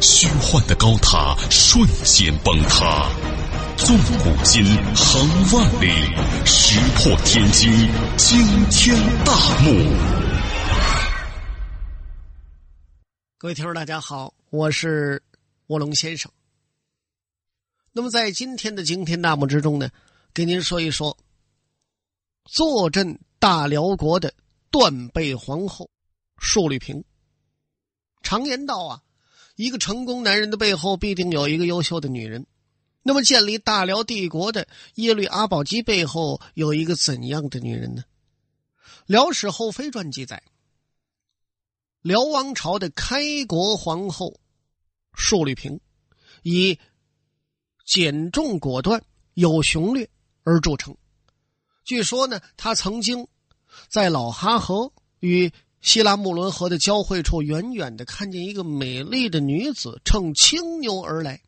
[0.00, 3.08] 虚幻的高塔瞬间崩塌，
[3.76, 4.64] 纵古今，
[4.94, 5.88] 横万里，
[6.44, 7.70] 石破天惊，
[8.16, 8.38] 惊
[8.70, 9.70] 天大幕。
[13.38, 15.22] 各位听众，大家好，我是
[15.68, 16.30] 卧龙先生。
[17.92, 19.88] 那么，在今天的惊天大幕之中呢，
[20.34, 21.16] 给您说一说
[22.44, 24.32] 坐镇大辽国的
[24.70, 25.88] 断背皇后
[26.38, 27.02] 束律平。
[28.22, 29.02] 常言道啊。
[29.56, 32.46] 一个成功男人的背后必定有一个优秀的女人，
[33.02, 38.04] 那么建立大辽帝国的耶律阿保机背后有一个怎样的女人呢？
[39.06, 40.42] 《辽史后妃传》记载，
[42.02, 44.38] 辽王朝的开国皇后
[45.14, 45.80] 舒律平，
[46.42, 46.78] 以
[47.86, 49.02] 简重果断、
[49.34, 50.08] 有雄略
[50.42, 50.94] 而著称。
[51.84, 53.26] 据说呢，她曾经
[53.88, 55.50] 在老哈河与。
[55.86, 61.40] 希拉穆伦河的交汇处，远远的看见一个美丽的女子乘青牛而来，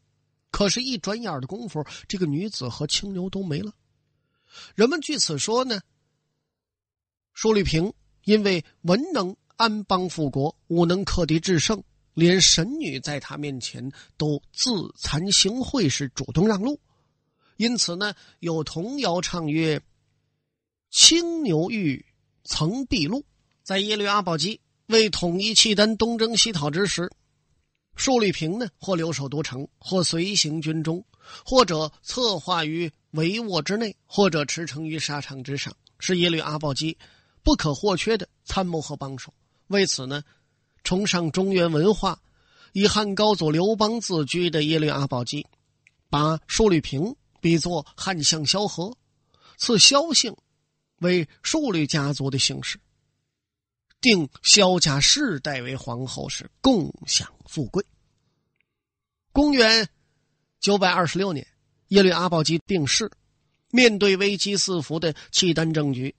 [0.52, 3.72] 可是，一转眼的功夫，这个女子和青牛都没了。
[4.76, 5.80] 人们据此说呢，
[7.34, 11.82] 舒律平因为文能安邦富国，武能克敌制胜，
[12.14, 16.78] 连神女在他面前都自惭形秽，是主动让路。
[17.56, 19.82] 因此呢，有童谣唱曰
[20.92, 22.06] ：“青牛欲
[22.44, 23.24] 曾毕路。”
[23.68, 27.12] 在耶律阿保机为统一契丹东征西讨之时，
[27.96, 31.04] 舒律平呢，或留守都城，或随行军中，
[31.44, 36.96] 或者策划于帷幄之内，或者驰骋于沙场之上，是耶律阿保机
[37.42, 39.34] 不可或缺的参谋和帮手。
[39.66, 40.24] 为此呢，
[40.82, 42.18] 崇尚中原文化，
[42.72, 45.46] 以汉高祖刘邦自居的耶律阿保机，
[46.08, 48.96] 把舒律平比作汉相萧何，
[49.58, 50.34] 赐萧姓
[51.00, 52.80] 为舒律家族的姓氏。
[54.00, 57.84] 定萧家世代为皇后，是共享富贵。
[59.32, 59.88] 公元
[60.60, 61.46] 九百二十六年，
[61.88, 63.10] 耶律阿保机病逝，
[63.70, 66.14] 面对危机四伏的契丹政局，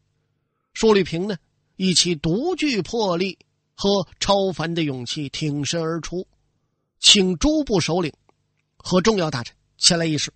[0.73, 1.37] 舒律平呢，
[1.75, 3.37] 以其独具魄力
[3.75, 6.27] 和超凡的勇气挺身而出，
[6.99, 8.11] 请诸部首领
[8.77, 10.33] 和重要大臣前来议事。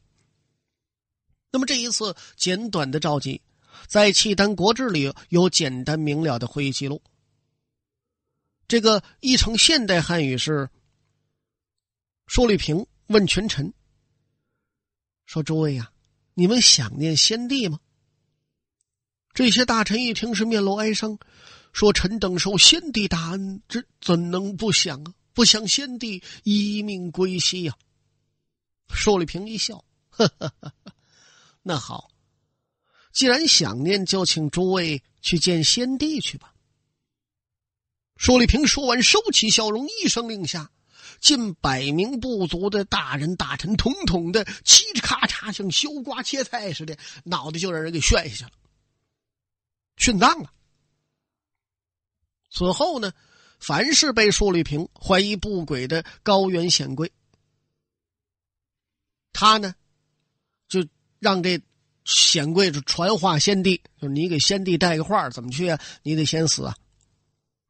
[1.52, 3.42] 那么这一次简短的召集，
[3.88, 7.02] 在契丹国志里有简单明了的会议记录。
[8.68, 10.70] 这个译成现代汉语是：
[12.28, 13.74] 舒律平问群臣
[15.26, 15.92] 说：“诸位呀，
[16.34, 17.80] 你们想念先帝吗？”
[19.34, 21.18] 这些大臣一听是面露哀伤，
[21.72, 25.14] 说：“臣等受先帝大恩，这怎能不想啊？
[25.34, 27.76] 不想先帝一命归西呀！”
[28.90, 30.74] 舒律平一笑：“呵呵呵，
[31.64, 32.12] 那好，
[33.12, 36.53] 既然想念，就请诸位去见先帝去吧。”
[38.16, 40.70] 舒立平说完，收起笑容，一声令下，
[41.20, 48.52] 近百名部族的大人大臣，统统的嘁哧咔嚓，像修瓜切菜似的，脑袋就让人给炫下去了，
[49.98, 50.52] 殉葬了。
[52.52, 53.12] 此后呢，
[53.60, 57.12] 凡是被舒立平怀疑不轨的高原显贵，
[59.34, 59.74] 他呢，
[60.70, 60.86] 就
[61.20, 61.60] 让这
[62.06, 65.82] 显贵传话先帝，就是你给先帝带个话，怎么去啊？
[66.04, 66.78] 你得先死啊！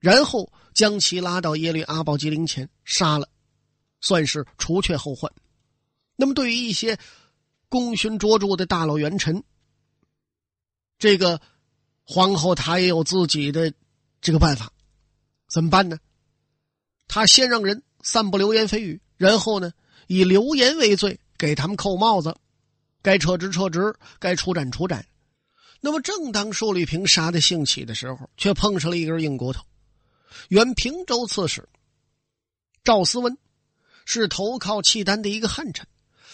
[0.04, 3.30] 然后将其拉到耶律阿保机陵前杀了，
[4.02, 5.32] 算是除却后患。
[6.18, 7.00] 那么，对于一些
[7.70, 9.42] 功勋卓著的大老元臣，
[11.00, 11.40] 这个
[12.04, 13.74] 皇后她也有自己的
[14.20, 14.74] 这个办法，
[15.48, 15.98] 怎么办呢？
[17.08, 19.72] 他先让人散布流言蜚语，然后呢，
[20.08, 22.36] 以流言为罪给他们扣帽子，
[23.02, 25.06] 该撤职撤职，该处斩处斩。
[25.80, 29.64] 那么，正当舒律平杀的兴起的时候，却碰上了一根硬骨头。
[30.50, 31.68] 原平州刺史
[32.84, 33.38] 赵思温
[34.06, 35.88] 是投靠契丹的一个汉臣，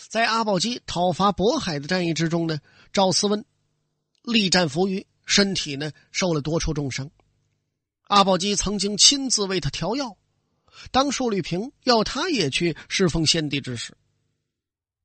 [0.07, 2.60] 在阿保机讨伐渤海的战役之中呢，
[2.92, 3.46] 赵思温
[4.24, 7.12] 力战扶余，身体呢受了多处重伤。
[8.04, 10.18] 阿保机曾经亲自为他调药，
[10.92, 13.96] 当舒律平要他也去侍奉先帝之时，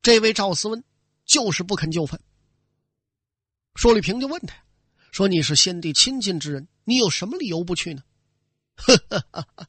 [0.01, 0.83] 这位赵思温
[1.27, 2.21] 就是不肯就范。
[3.75, 4.57] 舒律平就问他
[5.11, 8.03] 说：“你是先帝亲近之人，你有什么理由不去呢？”
[8.77, 9.69] 呵呵呵呵，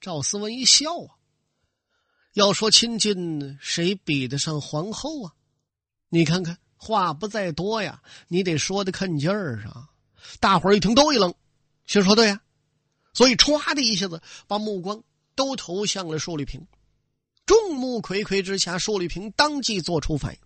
[0.00, 1.16] 赵思文一笑啊。
[2.34, 5.34] 要说亲近，谁比得上皇后啊？
[6.08, 9.88] 你看看，话不在多呀，你得说的看劲儿上。
[10.40, 11.34] 大伙儿一听都一愣，
[11.86, 12.40] 心说对呀，
[13.14, 15.02] 所以歘的一下子把目光
[15.34, 16.66] 都投向了舒丽萍。
[17.46, 20.40] 众目睽睽之下，舒丽萍当即做出反应：“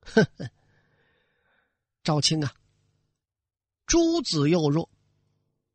[0.00, 0.50] 呵呵，
[2.02, 2.52] 赵青啊，
[3.86, 4.88] 诸子又弱，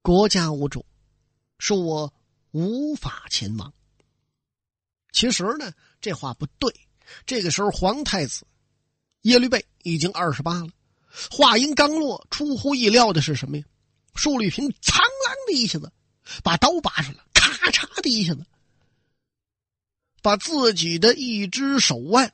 [0.07, 0.86] 国家无主，
[1.59, 2.13] 恕我
[2.51, 3.74] 无法前往。”
[5.12, 6.74] 其实呢，这话不对。
[7.25, 8.48] 这个时候，皇太子
[9.24, 10.69] 耶律倍已经二十八了。
[11.30, 13.65] 话音刚落，出乎意料的是什么呀？
[14.15, 15.92] 舒丽萍苍啷的一下子
[16.42, 18.45] 把刀拔出来，咔嚓的一下子
[20.21, 22.33] 把自己的一只手腕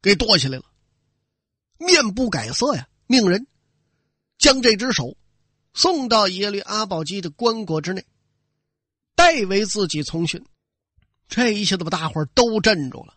[0.00, 0.64] 给剁下来了。
[1.78, 3.44] 面不改色呀，命人
[4.38, 5.16] 将这只手
[5.74, 8.06] 送到耶律阿保机的棺椁之内，
[9.14, 10.42] 代为自己从训。
[11.28, 13.14] 这一下子把大伙都镇住了。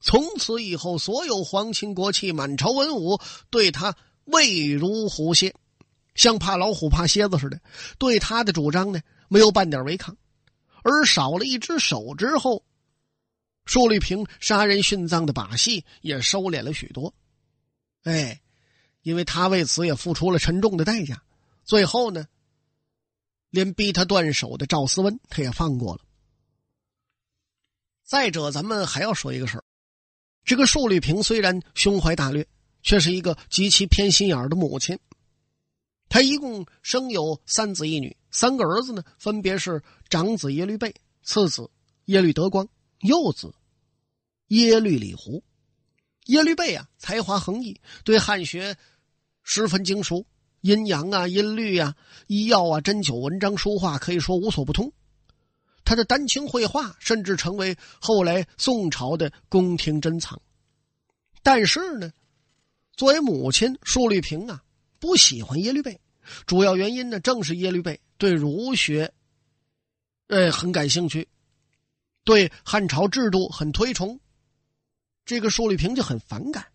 [0.00, 3.20] 从此以后，所有皇亲国戚、满朝文武
[3.50, 5.54] 对他畏如虎蝎，
[6.14, 7.60] 像怕老虎、怕蝎子似的。
[7.98, 10.16] 对他的主张呢，没有半点违抗。
[10.82, 12.64] 而少了一只手之后，
[13.66, 17.12] 舒丽萍杀人殉葬的把戏也收敛了许多。
[18.04, 18.40] 哎，
[19.02, 21.22] 因为他为此也付出了沉重的代价。
[21.64, 22.26] 最后呢，
[23.50, 26.00] 连逼他断手的赵思温，他也放过了。
[28.04, 29.64] 再者，咱们还要说一个事儿。
[30.44, 32.46] 这个舒丽萍虽然胸怀大略，
[32.82, 34.98] 却是一个极其偏心眼的母亲。
[36.08, 40.92] 她一共生有三子一女，三个儿子呢，分别是长子耶律倍、
[41.22, 41.70] 次子
[42.06, 42.68] 耶律德光、
[43.00, 43.54] 幼子
[44.48, 45.44] 耶律李胡。
[46.26, 48.76] 耶律倍啊，才华横溢，对汉学
[49.44, 50.26] 十分精熟，
[50.60, 51.96] 阴阳啊、音律啊、
[52.26, 54.92] 医药啊、针灸、文章、书画，可以说无所不通。
[55.82, 60.40] 他的丹青绘画甚至成为后来宋朝的宫廷珍藏，
[61.42, 62.12] 但是呢，
[62.94, 64.62] 作为母亲舒丽萍啊，
[65.00, 66.00] 不喜欢耶律倍，
[66.46, 69.12] 主要原因呢，正是耶律倍对儒学，
[70.28, 71.26] 呃，很感兴趣，
[72.22, 74.20] 对汉朝制度很推崇，
[75.24, 76.66] 这个舒丽萍就很反感，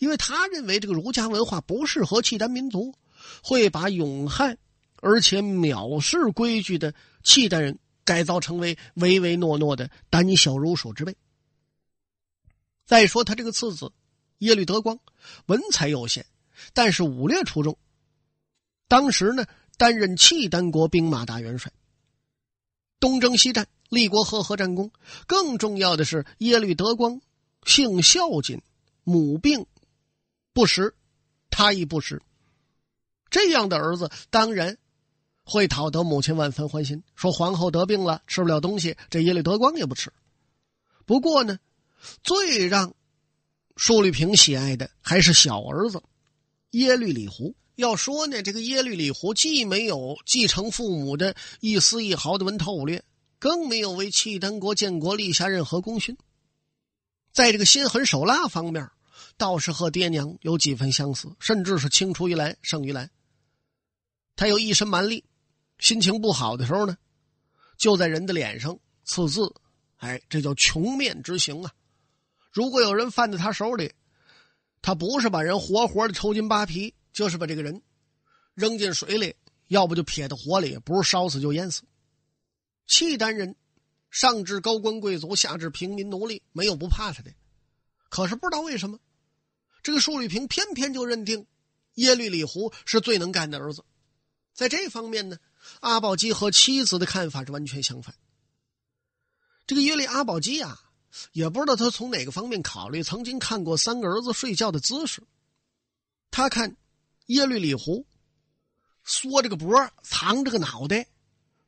[0.00, 2.94] 因为他认为这个儒家文化不适合契丹民族，
[3.42, 4.58] 会把勇悍
[4.96, 7.78] 而且藐视规矩的契丹人。
[8.02, 11.14] 改造成为唯唯诺诺的胆小如鼠之辈。
[12.84, 13.92] 再说他这个次子
[14.38, 14.98] 耶律德光，
[15.46, 16.24] 文采有限，
[16.72, 17.78] 但是武略出众。
[18.88, 19.46] 当时呢，
[19.76, 21.70] 担任契丹国兵马大元帅，
[22.98, 24.90] 东征西战，立国赫赫战功。
[25.28, 27.20] 更重要的是，耶律德光
[27.64, 28.60] 性孝敬，
[29.04, 29.66] 母病
[30.52, 30.96] 不食，
[31.48, 32.20] 他亦不食。
[33.30, 34.76] 这样的儿子，当然。
[35.42, 40.12] 会讨得母亲万分欢心，说皇后得病了，吃不了东西，这耶律德光也不吃。
[41.04, 41.58] 不过呢，
[42.22, 42.94] 最让
[43.74, 46.00] 舒丽萍喜爱的还是小儿子
[46.72, 47.56] 耶律李胡。
[47.74, 53.02] 要说呢，这个耶律李胡既没有继承父母的一丝一毫的文韬武略，
[53.40, 56.16] 更没有为契丹国建国立下任何功勋，
[57.32, 58.88] 在这个心狠手辣方面，
[59.36, 63.10] 倒是和爹娘有几分相似，甚至是青出于蓝胜于蓝。
[64.36, 65.24] 他有一身蛮力。
[65.78, 66.94] 心情不好的时候呢，
[67.78, 69.50] 就在人的脸上刺字，
[69.96, 71.72] 哎，这叫穷面之刑啊！
[72.52, 73.90] 如果有人犯在他手里，
[74.82, 77.80] 他不是把人活活的抽筋扒皮，就是把这个人
[78.52, 79.34] 扔进水里，
[79.68, 81.82] 要不就撇到火里，不是烧死就淹死。
[82.86, 83.56] 契丹人
[84.10, 87.32] 上至高官贵族，下至平民奴隶，没有不怕他的。
[88.10, 88.98] 可是不知道为什么，
[89.82, 91.46] 这个舒丽萍偏偏就认定
[91.94, 93.82] 耶律李胡是最能干的儿子，
[94.60, 95.38] 在这方面呢。
[95.80, 98.14] 阿保机和妻子的看法是完全相反。
[99.66, 100.78] 这个耶律阿保机啊，
[101.32, 105.22] 也不知道他从哪个方面考虑，曾经看过三个儿子睡觉的姿势。
[106.30, 106.76] 他看
[107.26, 108.06] 耶律李胡
[109.04, 111.06] 缩着个脖，藏着个脑袋，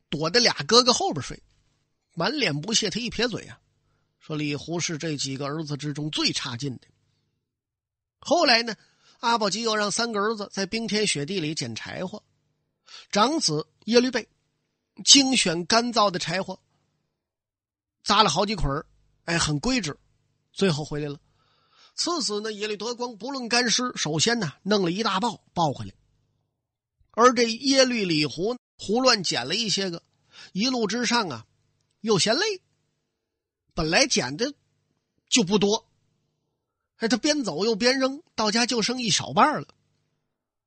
[0.09, 1.41] 躲在俩哥哥后边睡，
[2.13, 2.91] 满脸不屑。
[2.91, 3.59] 他一撇嘴啊，
[4.19, 6.87] 说：“李胡是这几个儿子之中最差劲的。”
[8.21, 8.75] 后来呢，
[9.19, 12.21] 阿保机又让三个儿子在冰天雪地里捡柴火。
[13.09, 14.27] 长子耶律倍
[15.03, 16.59] 精选干燥的柴火，
[18.03, 18.85] 扎了好几捆
[19.25, 19.97] 哎，很规制，
[20.51, 21.19] 最后回来了。
[21.95, 25.93] 次子呢，耶律德光不论干湿，首先呢弄了一大抱抱回来，
[27.11, 30.03] 而这耶律李胡胡乱捡了一些个，
[30.51, 31.45] 一路之上啊
[32.01, 32.61] 又嫌累，
[33.73, 34.53] 本来捡的
[35.29, 35.87] 就不多，
[36.97, 39.67] 哎，他边走又边扔，到家就剩一少半了。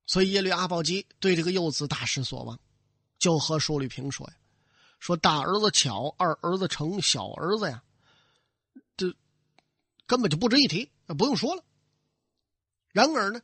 [0.07, 2.59] 所以耶律阿保机对这个幼子大失所望，
[3.19, 4.35] 就和舒丽萍说呀
[5.01, 7.83] ：“说大儿子巧，二儿子成，小儿子呀，
[8.97, 9.13] 这
[10.07, 11.65] 根本就不值一提，不用说了。
[12.93, 13.41] 然而呢，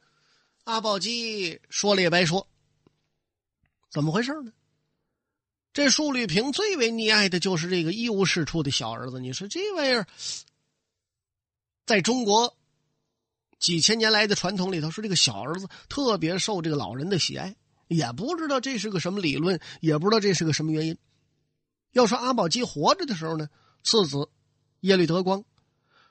[0.65, 2.47] 阿保机说了也白说，
[3.91, 4.53] 怎么回事呢？
[5.75, 9.19] 这舒律平最为溺爱的就是这个一无是处的小儿子。
[9.19, 10.07] 你说这玩意儿，
[11.87, 12.57] 在中国
[13.63, 17.55] 几千年来的传统里头，说这个小儿子特别受这个老人的喜爱，
[17.87, 20.99] 也不知道这是个什么理论，也不知道这是个什么原因。
[21.93, 23.49] 要说阿保机活着的时候呢，
[23.85, 24.29] 次子
[24.81, 25.45] 耶律德光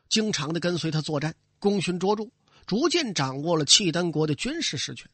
[0.08, 2.30] 经常的跟随他作战，功勋卓著，
[2.66, 5.10] 逐渐掌握了契丹国的军事实权，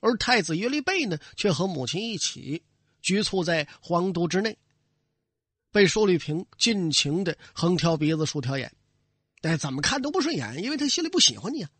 [0.00, 2.64] 而太子耶律倍呢，却和母亲一起。
[3.02, 4.56] 局促在皇都之内，
[5.70, 8.72] 被舒律平尽情的横挑鼻子竖挑眼，
[9.46, 11.70] 但怎么看都不顺眼，因为他心里不喜欢你啊。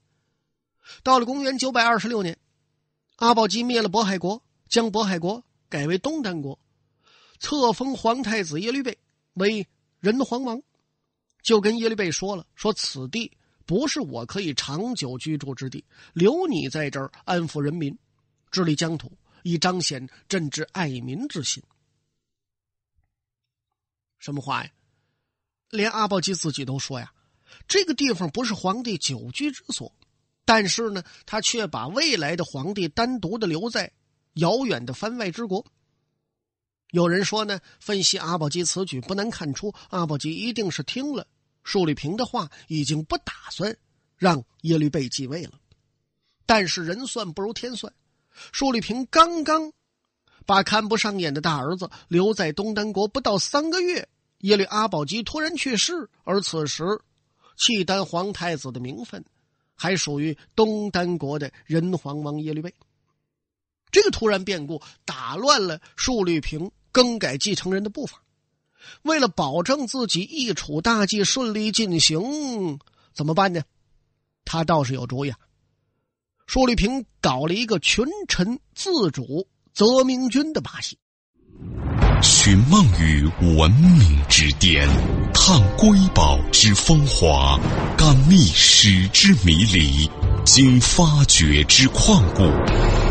[1.03, 2.39] 到了公元九百二十六年，
[3.17, 6.59] 阿保机灭了渤海国，将渤海国改为东丹国，
[7.39, 8.99] 册封皇太子耶律倍
[9.33, 9.67] 为
[9.99, 10.63] 仁皇王，
[11.41, 13.33] 就跟耶律倍说了：“说此地
[13.65, 17.99] 不是我可以长久居住之地，留你在这儿安抚人民，
[18.51, 19.11] 治理疆土。”
[19.43, 21.63] 以彰显朕之爱民之心。
[24.19, 24.71] 什么话呀？
[25.71, 27.13] 连阿保机自己都说呀，
[27.69, 29.93] 这个地方不是皇帝久居之所，
[30.45, 33.93] 但是呢，他却把未来的皇帝单独的留在
[34.35, 35.65] 遥远的番外之国。
[36.91, 41.27] 有人说呢，分析阿保机此举，不难看出，阿保机一定是听了
[41.63, 43.77] 舒律平的话，已经不打算
[44.17, 45.53] 让耶律倍继位了。
[46.47, 47.93] 但是人算不如天算。
[48.53, 49.73] 舒律平刚刚
[50.45, 54.09] 把看不上眼的大儿子留在东丹国不到三个月，
[54.41, 56.85] 耶律阿保机突然去世，而此时
[57.57, 59.25] 契丹皇太子的名分
[59.75, 62.75] 还属于东丹国的仁皇王耶律倍。
[63.91, 68.23] 这个突然变故打乱了舒律平更改继承人的步伐。
[69.03, 72.79] 为了保证自己易楚大计顺利进行，
[73.13, 73.63] 怎么办呢？
[74.45, 75.39] 他倒是有主意啊。
[76.47, 80.99] 舒律平搞了一个群臣自主择明君的把戏，
[82.23, 84.89] 寻梦于文明之巅，
[85.33, 87.59] 探瑰宝之风华，
[87.97, 90.09] 感历史之迷离，
[90.45, 92.43] 经发掘之旷古，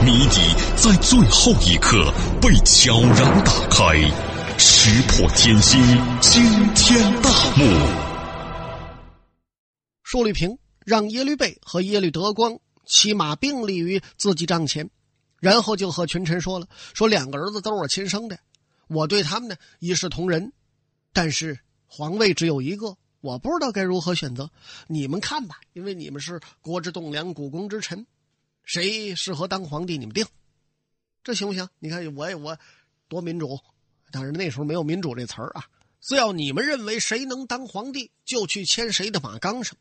[0.04, 0.42] 谜底
[0.76, 3.96] 在最后一刻被悄然打开，
[4.58, 5.80] 石破天惊，
[6.20, 6.44] 惊
[6.74, 7.66] 天大幕。
[10.04, 12.58] 舒律平让耶律倍和耶律德光。
[12.86, 14.90] 骑马并立于自己帐前，
[15.40, 18.38] 然后就和群臣说了：“说两个儿子都是我亲生的，
[18.94, 20.54] 我对他们呢一视同仁。
[21.12, 24.50] 但是皇位只有一个，我不知道该如何选择。
[24.88, 28.06] 你们看吧，因为你们是国之栋梁、股肱之臣，
[28.64, 30.26] 谁适合当皇帝，你们定。
[31.24, 31.68] 这行不行？
[31.80, 32.58] 你看我我
[33.08, 33.60] 多民主，
[34.12, 35.68] 但是那时候没有民主这词儿啊。
[36.00, 39.78] 只要你们认为谁能当皇帝，就去牵谁的马纲上。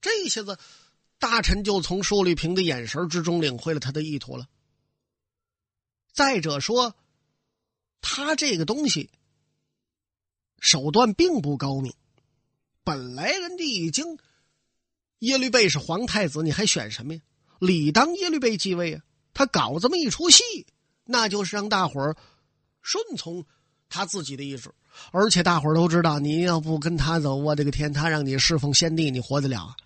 [0.00, 0.58] 这下子。”
[1.18, 4.46] 大臣就从舒律平的眼神之中领会了他的意图了。
[6.12, 6.94] 再者说，
[8.00, 9.10] 他这个东西
[10.60, 11.92] 手段并不高明。
[12.84, 14.18] 本来人家已经
[15.20, 17.20] 耶律倍是皇太子，你还选什么呀？
[17.58, 19.02] 理当耶律倍继位啊！
[19.32, 20.42] 他搞这么一出戏，
[21.04, 22.16] 那就是让大伙儿
[22.82, 23.44] 顺从
[23.88, 24.70] 他自己的意志。
[25.10, 29.76] 而且大伙儿都知道，你要不跟他走，我的个天，他让你侍奉先帝，你活得了啊？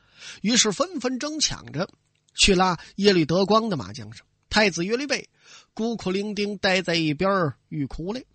[0.42, 1.88] 于是纷纷争抢着
[2.34, 5.30] 去拉耶律德光的马缰绳，太子耶律倍
[5.72, 8.26] 孤苦伶仃待在一边欲哭泪。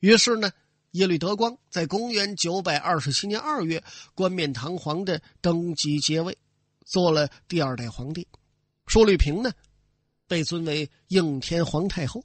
[0.00, 0.50] 于是呢，
[0.90, 3.82] 耶律德光在公元九百二十七年二月
[4.14, 6.36] 冠冕堂皇的登基接位，
[6.84, 8.28] 做了第二代皇帝。
[8.86, 9.52] 舒律平呢，
[10.26, 12.22] 被尊为应天皇太后。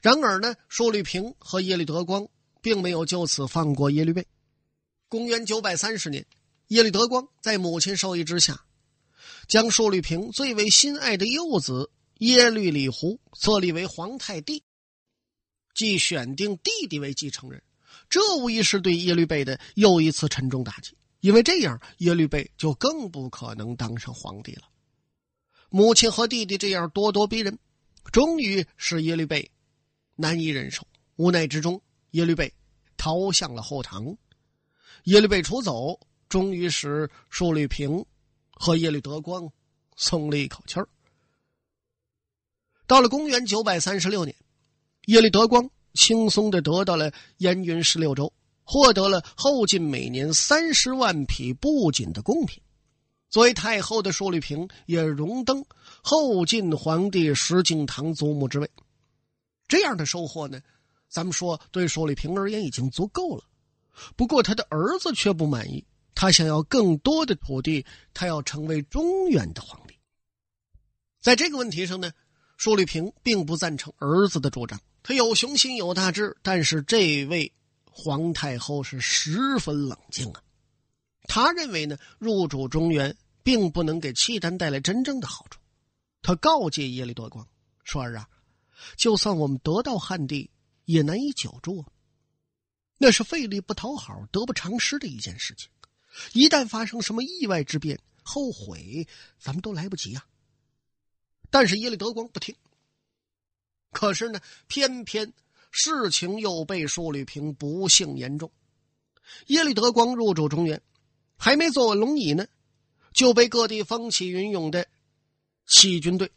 [0.00, 2.26] 然而呢，舒律平和耶律德光
[2.62, 4.26] 并没有就此放过耶律倍。
[5.08, 6.24] 公元九百三十年。
[6.68, 8.62] 耶律德光在母亲授意之下，
[9.48, 14.62] 将束律平最为心爱的幼子耶律李胡册立为皇太弟，
[15.74, 17.62] 即选定弟弟为继承人。
[18.10, 24.62] 这无疑是对耶律倍的又一次沉重打击，因为这样耶律倍就更不可能当上皇帝了。
[25.70, 27.58] 母亲和弟弟这样咄咄逼人，
[28.12, 29.50] 终于使耶律倍
[30.14, 30.86] 难以忍受。
[31.16, 32.52] 无奈之中，耶律倍
[32.96, 34.16] 逃向了后堂。
[35.04, 35.98] 耶律倍出走。
[36.28, 38.04] 终于使束律平
[38.58, 39.50] 和耶律德光
[39.96, 40.88] 松了一口气儿。
[42.86, 44.34] 到了公元九百三十六年，
[45.06, 48.32] 耶律德光轻松的得到了燕云十六州，
[48.64, 52.62] 获得了后晋每年三十万匹布锦的贡品。
[53.30, 55.62] 作为太后的舒律平也荣登
[56.02, 58.70] 后晋皇帝石敬瑭祖母之位。
[59.66, 60.62] 这样的收获呢，
[61.10, 63.44] 咱们说对舒律平而言已经足够了。
[64.16, 65.84] 不过他的儿子却不满意。
[66.20, 69.94] 他想要更多的土地，他要成为中原的皇帝。
[71.20, 72.10] 在这个问题上呢，
[72.56, 74.80] 舒立平并不赞成儿子的主张。
[75.04, 77.52] 他有雄心有大志，但是这位
[77.88, 80.42] 皇太后是十分冷静啊。
[81.28, 85.60] 他认为呢，入主中原并不能给契丹带来真正的好处。
[86.20, 87.46] 他告诫耶律德光
[87.84, 88.28] 说：“儿啊，
[88.96, 90.50] 就算我们得到汉地，
[90.84, 91.86] 也难以久住啊，
[92.96, 95.70] 那是费力不讨好、得不偿失的一件事情。
[96.32, 99.06] 一旦发生什么意外之变，后悔
[99.38, 100.26] 咱们都来不及啊。”
[101.50, 102.54] 但是耶律德光不听。
[103.90, 105.32] 可是呢，偏偏
[105.70, 108.52] 事情又被舒律平不幸言中。
[109.46, 110.82] 耶律德光入主中原，
[111.36, 112.46] 还没坐稳龙椅呢，
[113.12, 114.86] 就被各地风起云涌的
[115.66, 116.30] 起义军队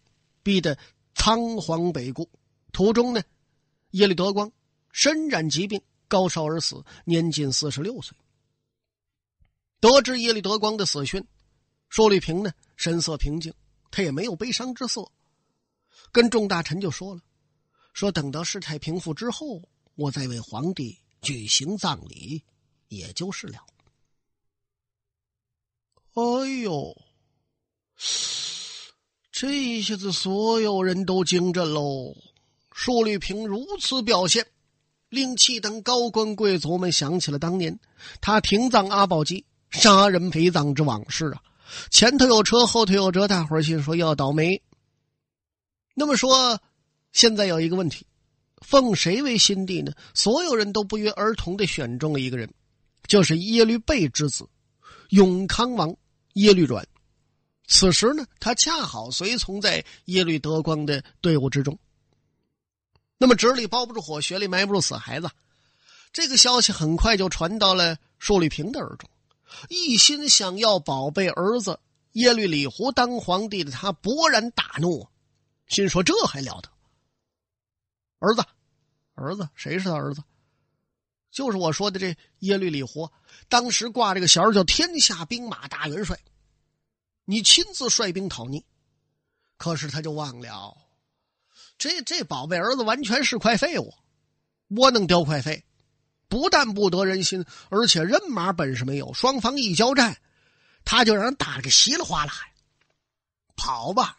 [0.44, 0.78] 逼得
[1.14, 2.30] 仓皇北顾。
[2.72, 3.22] 途中呢，
[3.92, 4.52] 耶律德光
[4.92, 8.18] 身染疾病，高烧而死，年仅四十六岁。
[9.82, 11.28] 得知耶律德光的死讯，
[11.90, 13.54] 舒律平呢神色平静，
[13.90, 15.12] 他也没有悲伤之色，
[16.14, 17.22] 跟众大臣就说了。
[17.94, 19.62] 说等到事态平复之后，
[19.96, 22.42] 我再为皇帝举行葬礼，
[22.88, 23.66] 也就是了。
[26.14, 26.96] 哎呦，
[29.32, 32.16] 这一下子所有人都惊震喽！
[32.72, 34.46] 舒律平如此表现，
[35.10, 37.80] 令契丹高官贵族们想起了当年
[38.22, 41.42] 他停葬阿保机、杀人陪葬之往事啊！
[41.90, 44.62] 前头有车，后头有辙，大伙儿心说要倒霉。
[45.96, 46.62] 那么说。
[47.14, 48.08] 现在有一个问题，
[48.62, 49.92] 奉谁为新帝呢？
[50.14, 52.50] 所有人都不约而同的选中了一个人，
[53.06, 54.48] 就是耶律倍之子，
[55.10, 55.94] 永康王
[56.36, 56.88] 耶律阮。
[57.68, 61.78] 此时呢，他恰好随从在耶律德光的队伍之中。
[63.18, 65.30] 那么纸里包不住火，雪里埋不住死孩子，
[66.14, 69.10] 这个消息很快就传到了舒律平的耳中，
[69.70, 71.80] 一心想要宝贝儿子
[72.14, 75.08] 耶律李胡当皇帝的他勃然大怒，
[75.68, 76.70] 心说这还了得！
[78.20, 78.44] 儿子，
[79.16, 80.24] 儿子，谁是他儿子？
[81.32, 83.10] 就是我说的这耶律李胡，
[83.48, 86.20] 当时挂这个衔叫天下兵马大元帅。
[87.24, 88.66] 你亲自率兵讨逆，
[89.58, 90.76] 可是他就忘了，
[91.78, 93.94] 这这宝贝儿子完全是块废物，
[94.76, 95.64] 窝囊叼块废，
[96.32, 99.14] 不但不得人心，而且人马本事没有。
[99.14, 100.18] 双方一交战，
[100.86, 102.32] 他就让人打了个稀里哗啦，
[103.58, 104.16] 跑吧，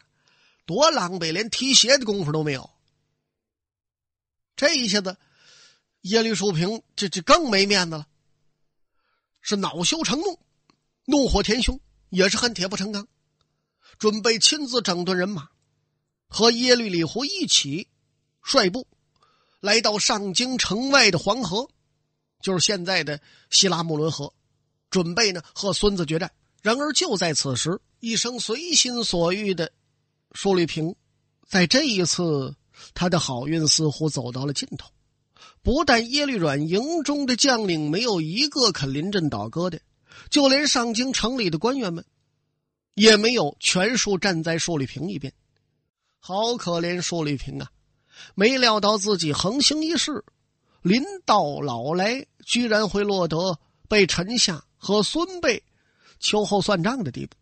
[0.67, 2.69] 多狼狈，连提鞋的功夫都没有。
[4.55, 5.17] 这一下子，
[6.01, 8.07] 耶律淑平这这更没面子了，
[9.41, 10.39] 是恼羞成怒，
[11.05, 13.07] 怒火填胸，也是恨铁不成钢，
[13.97, 15.49] 准备亲自整顿人马，
[16.27, 17.87] 和耶律李胡一起
[18.43, 18.85] 率部
[19.61, 21.67] 来到上京城外的黄河，
[22.43, 24.31] 就是现在的希拉木伦河，
[24.91, 26.31] 准备呢和孙子决战。
[26.61, 29.71] 然而就在此时，一生随心所欲的
[30.33, 30.95] 舒立平，
[31.47, 32.55] 在这一次。
[32.95, 34.89] 他的好运似乎走到了尽头，
[35.61, 39.79] 不但耶律阮营中的将领没有一个肯临阵倒戈的，
[40.29, 42.03] 就连上京城里的官员们，
[42.95, 45.31] 也没有全数站在舒立平一边。
[46.19, 47.71] 好可怜舒立平啊！
[48.33, 50.25] 没料到自己横行一世，
[50.83, 55.63] 临到老来，居然会落得被臣下和孙辈
[56.19, 57.35] 秋后算账的地步。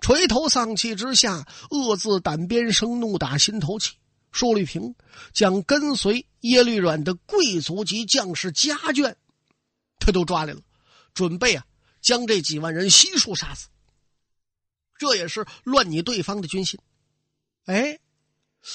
[0.00, 3.96] 垂头丧气之下，恶自胆边生，怒打心头起。
[4.30, 4.94] 舒律平
[5.32, 9.14] 将跟随耶律阮的贵族级将士家眷，
[9.98, 10.60] 他都抓来了，
[11.14, 11.64] 准备啊
[12.02, 13.68] 将这几万人悉数杀死。
[14.98, 16.78] 这也是乱你对方的军心。
[17.64, 17.98] 哎，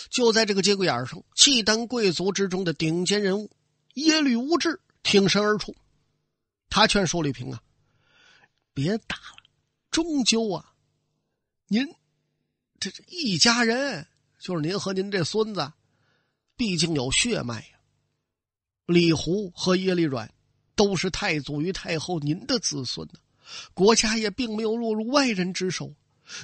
[0.09, 3.51] 就在这个节骨眼上，契丹贵族之中的顶尖人物
[3.95, 5.75] 耶律乌质挺身而出，
[6.69, 7.61] 他劝舒律平啊，
[8.73, 9.43] 别打了，
[9.89, 10.73] 终究啊，
[11.67, 11.87] 您
[12.79, 14.07] 这是一家人。
[14.39, 15.71] 就是您和您这孙子，
[16.55, 17.79] 毕竟有血脉呀。
[18.87, 20.33] 李胡和耶律阮
[20.75, 23.19] 都是太祖与太后您的子孙呢，
[23.75, 25.93] 国家也并没有落入外人之手，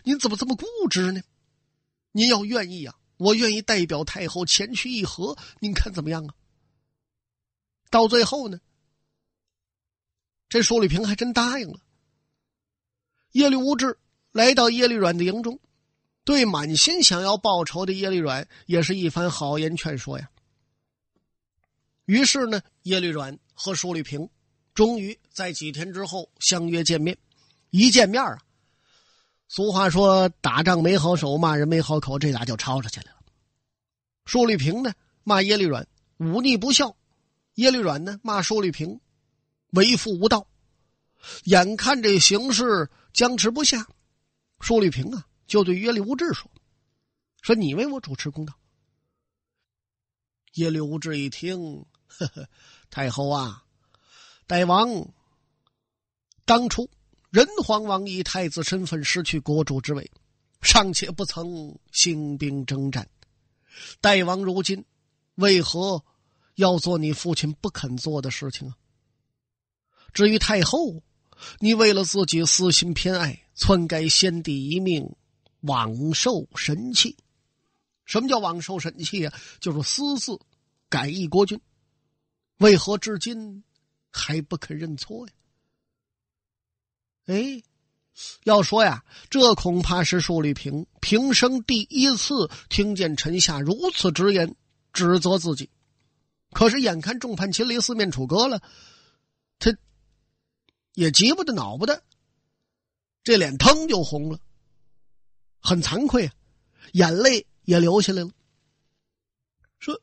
[0.04, 1.22] 您怎么这么固执呢？
[2.12, 6.36] 您要愿意啊，我愿意代表太后前去议和，您看怎么样啊？
[7.90, 8.60] 到最后呢，
[10.50, 11.80] 这舒立平还真答应了。
[13.34, 13.98] 耶律无志
[14.32, 15.60] 来到耶律阮的营中。
[16.24, 20.30] 对满心想要报仇的耶律阮也是一番好言劝说呀。
[22.04, 24.30] 于是呢，耶律阮和舒立平
[24.74, 27.18] 终于在几天之后相约见面。
[27.70, 28.38] 一见面啊，
[29.48, 33.20] 俗话说打仗没好手，骂人没好口，这俩就吵吵起来了。
[34.26, 34.92] 舒立平呢
[35.24, 36.94] 骂耶律阮忤逆不孝，
[37.58, 39.00] 耶律阮呢骂舒律平
[39.72, 40.48] 为父无道。
[41.44, 43.88] 眼看这形势僵持不下，
[44.60, 46.50] 舒立平啊就对耶律无志说
[47.42, 48.54] ：“说你为我主持公道。”
[50.54, 52.48] 耶律无志一听，呵呵，
[52.90, 53.64] 太后啊，
[54.46, 55.08] 大王
[56.46, 56.90] 当初
[57.30, 60.10] 仁皇王以太子身份失去国主之位，
[60.62, 63.08] 尚且不曾兴兵征战，
[64.00, 64.86] 大王如今
[65.36, 66.04] 为何
[66.58, 68.76] 要做你父亲不肯做的事情啊？
[70.12, 71.04] 至于太后，
[71.60, 75.16] 你为了自己私心偏爱，篡改先帝遗命，
[75.62, 77.16] 枉受神器。
[78.06, 79.40] 什么叫枉受神器啊？
[79.60, 80.40] 就是私自
[80.90, 81.62] 改易国君。
[82.58, 83.64] 为何至今
[84.10, 85.34] 还不肯认错呀？
[87.28, 87.62] 哎，
[88.46, 94.56] 要说呀，这恐怕是舒立平平生第一次听见臣下如此直言
[94.92, 95.70] 指责自己。
[96.58, 98.64] 可是眼看众叛亲离，四面楚歌了，
[99.60, 99.78] 他
[100.94, 102.02] 也急不得恼不得，
[103.24, 104.40] 这脸腾就红了，
[105.60, 106.34] 很惭愧啊，
[106.94, 108.32] 眼泪也流下来了。
[109.78, 110.02] 说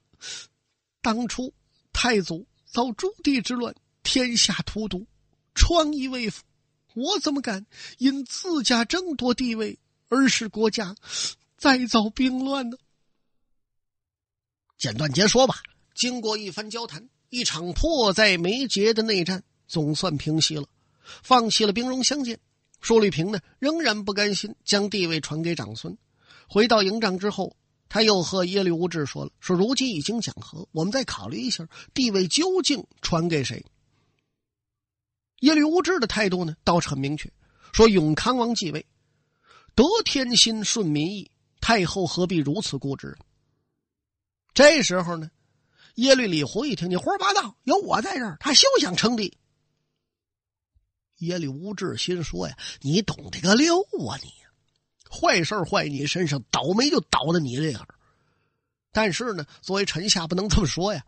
[1.03, 1.53] 当初。
[1.93, 5.07] 太祖遭朱棣之乱，天下荼毒，
[5.55, 6.43] 疮痍未复，
[6.95, 7.64] 我怎么敢
[7.99, 10.95] 因自家争夺地位而使国家
[11.57, 12.77] 再遭兵乱呢？
[14.77, 15.62] 简短截说吧。
[15.95, 20.67] 经过一番交谈，一场迫在眉睫的内战总算平息了，
[21.23, 22.39] 放弃了兵戎相见。
[22.81, 25.97] 舒立平呢，仍然不甘心将地位传给长孙。
[26.49, 27.57] 回到营帐之后。
[27.87, 33.65] 他又和耶律无志说了：“说如今已经讲和，我们再考虑一下地位究竟传给谁。”
[35.41, 37.31] 耶律无志的态度呢，倒是很明确，
[37.73, 38.85] 说：“永康王继位，
[39.77, 41.31] 得天心，顺民意，
[41.61, 43.17] 太后何必如此固执？”
[44.55, 45.31] 这时候呢，
[45.95, 49.39] 耶律李胡一听，你胡说八道，有我在这儿，他休想称帝。
[51.19, 54.33] 耶律无志心说：“呀，你懂得个溜啊你！”
[55.09, 57.87] 坏事坏你身上，倒霉就倒在你这儿。
[58.91, 61.07] 但是呢，作为臣下不能这么说呀。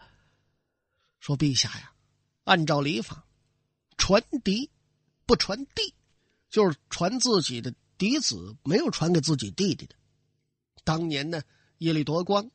[1.19, 1.93] 说陛下呀，
[2.45, 3.27] 按照礼法，
[3.97, 4.71] 传嫡
[5.27, 5.93] 不传弟，
[6.49, 9.97] 就是传自己的嫡子，没有传给自己弟弟的。
[10.85, 11.43] 当年呢，
[11.79, 12.49] 耶律夺光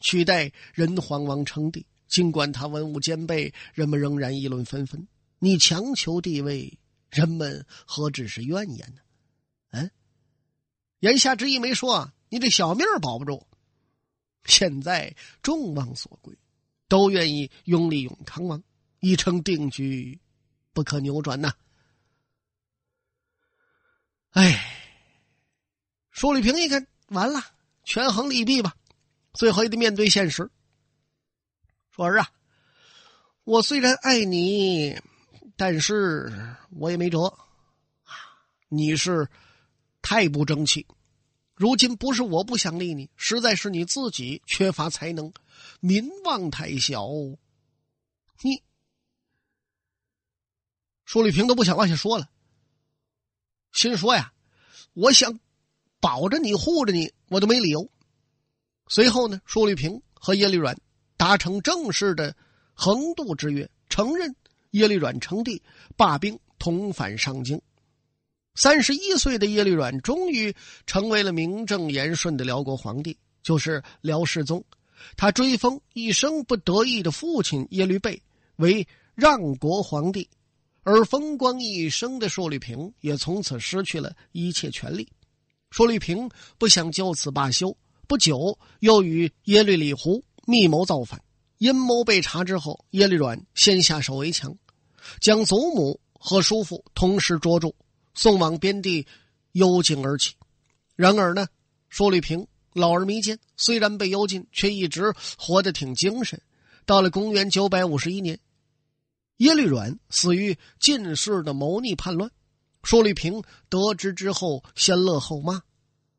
[0.00, 5.06] 取代仁皇王称帝，尽管他文武兼备，人们仍然议论纷纷。
[5.38, 6.78] 你强求帝位，
[7.10, 9.00] 人们何止是怨言呢？
[9.70, 9.90] 嗯。
[11.00, 13.46] 言下之意没说啊，你这小命保不住。
[14.44, 16.36] 现在众望所归，
[16.88, 18.62] 都愿意拥立永康王，
[19.00, 20.20] 已成定局，
[20.72, 21.52] 不可扭转呐。
[24.30, 24.72] 哎，
[26.10, 27.42] 舒立平一看，完了，
[27.84, 28.76] 权衡利弊吧，
[29.36, 30.50] 最后也得面对现实。
[31.90, 32.30] 说儿啊，
[33.44, 34.98] 我虽然爱你，
[35.56, 37.32] 但是我也没辙。
[38.68, 39.28] 你是
[40.02, 40.86] 太不争气。
[41.54, 45.32] 如今不是我不想立你，实在是你自己缺乏才能，
[45.80, 47.06] 民望太小。
[48.42, 48.62] 你，
[51.06, 52.28] 舒立平都不想往下说了，
[53.72, 54.34] 心说呀，
[54.92, 55.40] 我想
[55.98, 57.90] 保着你护着你，我都没理由。
[58.88, 60.76] 随后呢，舒立平和耶律阮
[61.16, 62.34] 达成正式的
[62.72, 64.34] 横渡之约，承认
[64.72, 65.62] 耶律阮称帝，
[65.96, 67.60] 罢兵同返上京。
[68.54, 70.54] 三十一岁的耶律阮终于
[70.86, 74.64] 成为了名正言顺的辽国皇帝，就是辽世宗。
[75.16, 78.22] 他追封一生不得意的父亲耶律倍
[78.56, 80.28] 为让国皇帝，
[80.84, 85.06] 而风光一生的舒立平也从此失去了一切权利。
[85.70, 91.22] 舒立平不想就此罢休，不久又与耶律李胡密谋造反。
[91.58, 94.56] 阴谋被查之后，耶律阮先下手为强，
[95.20, 97.74] 将祖母和叔父同时捉住。
[98.14, 99.06] 送往边地，
[99.52, 100.34] 幽禁而起。
[100.94, 101.46] 然而呢，
[101.88, 106.40] 舒立平老而弥坚，虽然被幽禁，却一直活得挺精神。
[106.86, 108.38] 到了公元九百五十一年，
[109.38, 112.30] 耶律阮死于进士的谋逆叛乱。
[112.82, 115.60] 舒立平得知之后，先乐后骂，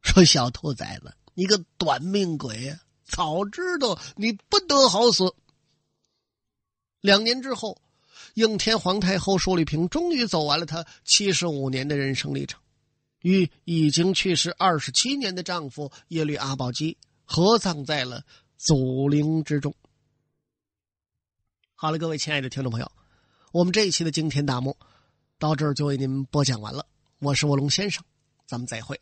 [0.02, 2.82] 说：“小兔崽子，你个短命鬼呀！
[3.06, 5.36] 早知道你不得好死。”
[7.02, 7.80] 两年之后。
[8.34, 12.62] 应天皇太后舒立平终于走完了她七十五年的人生历程，
[13.21, 16.95] 与已经去世二十七年的丈夫耶律阿保机
[17.26, 18.23] 合葬在了
[18.56, 19.73] 祖陵之中。
[21.73, 22.91] 好了，各位亲爱的听众朋友，
[23.52, 24.78] 我们这一期的惊天大幕
[25.39, 26.86] 到这儿就为您播讲完了。
[27.17, 28.04] 我是卧龙先生，
[28.45, 29.00] 咱们再会。